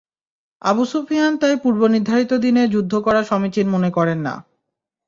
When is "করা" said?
2.99-3.21